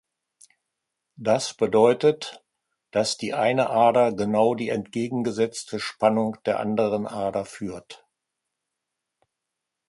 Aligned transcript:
Das 1.17 1.53
bedeutet, 1.53 2.43
dass 2.89 3.17
die 3.17 3.35
eine 3.35 3.69
Ader 3.69 4.11
genau 4.11 4.55
die 4.55 4.69
entgegengesetzte 4.69 5.79
Spannung 5.79 6.37
der 6.45 6.59
anderen 6.59 7.05
Ader 7.05 7.45
führt. 7.45 8.03